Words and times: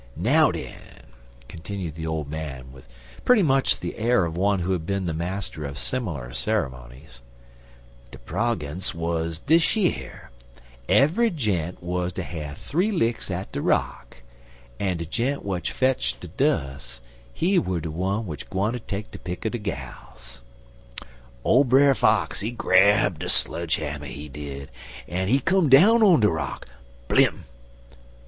Now 0.15 0.49
den," 0.49 1.03
continued 1.47 1.93
the 1.93 2.07
old 2.07 2.27
man, 2.27 2.71
with 2.73 2.87
pretty 3.23 3.43
much 3.43 3.79
the 3.81 3.97
air 3.97 4.25
of 4.25 4.35
one 4.35 4.57
who 4.61 4.71
had 4.71 4.83
been 4.87 5.05
the 5.05 5.13
master 5.13 5.63
of 5.63 5.77
similar 5.77 6.33
ceremonies, 6.33 7.21
"de 8.09 8.17
progance 8.17 8.95
wuz 8.95 9.33
dish 9.45 9.75
yer: 9.77 10.31
Eve'y 10.89 11.29
gent 11.29 11.83
wer 11.83 12.09
ter 12.09 12.23
have 12.23 12.57
th'ee 12.67 12.91
licks 12.91 13.29
at 13.29 13.51
de 13.51 13.61
rock, 13.61 14.23
en 14.79 14.97
de 14.97 15.05
gent 15.05 15.41
w'at 15.43 15.67
fetch 15.67 16.19
de 16.19 16.29
dus' 16.29 16.99
he 17.31 17.59
were 17.59 17.79
de 17.79 17.91
one 17.91 18.21
w'at 18.23 18.49
gwineter 18.49 18.79
take 18.79 19.11
de 19.11 19.19
pick 19.19 19.45
er 19.45 19.49
de 19.49 19.59
gals. 19.59 20.41
Ole 21.45 21.63
Brer 21.63 21.93
Fox, 21.93 22.39
he 22.39 22.49
grab 22.49 23.19
de 23.19 23.29
sludge 23.29 23.75
hammer, 23.75 24.07
he 24.07 24.27
did, 24.27 24.71
en 25.07 25.27
he 25.27 25.39
come 25.39 25.69
down 25.69 26.01
on 26.01 26.21
de 26.21 26.27
rock 26.31 26.67
blim! 27.07 27.43